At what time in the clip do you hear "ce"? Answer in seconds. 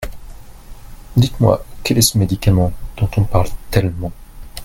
2.01-2.17